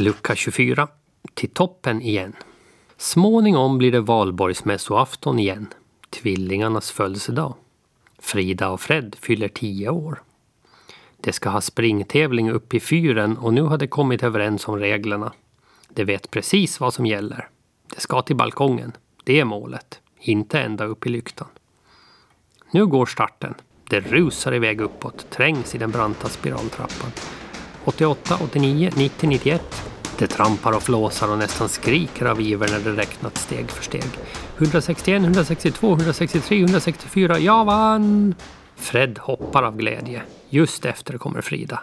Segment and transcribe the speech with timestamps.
[0.00, 0.88] Lucka 24.
[1.34, 2.32] Till toppen igen.
[2.96, 5.66] Småningom blir det valborgsmässoafton igen.
[6.10, 7.54] Tvillingarnas födelsedag.
[8.18, 10.22] Frida och Fred fyller tio år.
[11.20, 15.32] De ska ha springtävling upp i fyren och nu har de kommit överens om reglerna.
[15.88, 17.48] De vet precis vad som gäller.
[17.94, 18.92] De ska till balkongen.
[19.24, 20.00] Det är målet.
[20.20, 21.48] Inte ända upp i lyktan.
[22.70, 23.54] Nu går starten.
[23.90, 27.12] Det rusar iväg uppåt, trängs i den branta spiraltrappan.
[27.84, 29.89] 88, 89, 90, 91.
[30.20, 34.04] Det trampar och flåsar och nästan skriker av iver när det räknat steg för steg.
[34.56, 37.38] 161, 162, 163, 164.
[37.38, 38.34] Jag vann!
[38.76, 40.22] Fred hoppar av glädje.
[40.48, 41.82] Just efter kommer Frida.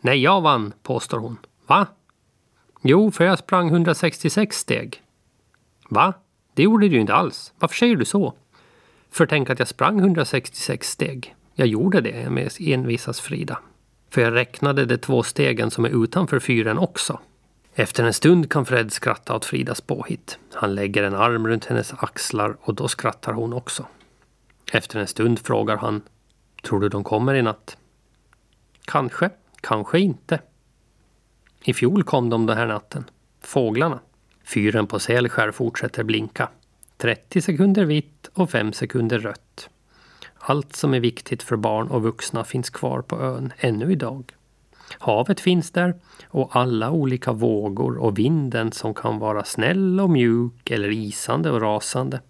[0.00, 1.36] Nej, jag vann, påstår hon.
[1.66, 1.86] Va?
[2.82, 5.02] Jo, för jag sprang 166 steg.
[5.88, 6.14] Va?
[6.54, 7.52] Det gjorde du ju inte alls.
[7.58, 8.34] Varför säger du så?
[9.10, 11.34] För tänk att jag sprang 166 steg.
[11.54, 13.58] Jag gjorde det, envisas Frida.
[14.10, 17.20] För jag räknade de två stegen som är utanför fyren också.
[17.78, 20.38] Efter en stund kan Fred skratta åt Fridas påhitt.
[20.52, 23.86] Han lägger en arm runt hennes axlar och då skrattar hon också.
[24.72, 26.02] Efter en stund frågar han
[26.62, 27.76] Tror du de kommer i natt?
[28.84, 30.40] Kanske, kanske inte.
[31.64, 33.04] I fjol kom de den här natten.
[33.40, 34.00] Fåglarna.
[34.44, 36.48] Fyren på Sälskär fortsätter blinka.
[36.96, 39.68] 30 sekunder vitt och 5 sekunder rött.
[40.38, 44.32] Allt som är viktigt för barn och vuxna finns kvar på ön ännu idag.
[44.98, 45.94] Havet finns där
[46.28, 51.60] och alla olika vågor och vinden som kan vara snäll och mjuk eller isande och
[51.60, 52.20] rasande.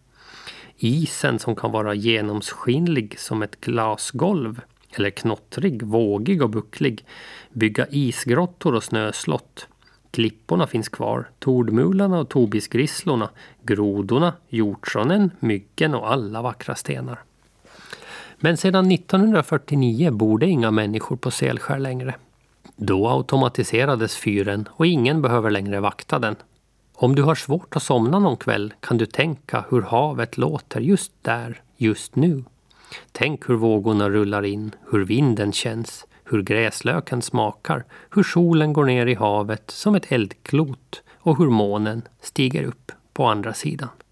[0.76, 4.60] Isen som kan vara genomskinlig som ett glasgolv
[4.92, 7.04] eller knottrig, vågig och bucklig.
[7.52, 9.68] Bygga isgrottor och snöslott.
[10.10, 13.30] Klipporna finns kvar, tordmularna och tobisgrisslorna,
[13.62, 17.22] grodorna, hjortronen, myggen och alla vackra stenar.
[18.36, 22.14] Men sedan 1949 bor det inga människor på Selskär längre.
[22.76, 26.36] Då automatiserades fyren och ingen behöver längre vakta den.
[26.94, 31.12] Om du har svårt att somna någon kväll kan du tänka hur havet låter just
[31.22, 32.44] där, just nu.
[33.12, 39.06] Tänk hur vågorna rullar in, hur vinden känns, hur gräslöken smakar, hur solen går ner
[39.06, 43.88] i havet som ett eldklot och hur månen stiger upp på andra sidan.